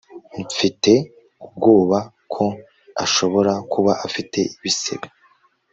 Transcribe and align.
mfite 0.49 0.91
ubwoba 1.45 1.99
ko 2.33 2.45
ashobora 3.03 3.53
kuba 3.71 3.93
afite 4.05 4.39
ibisebe 4.57 5.07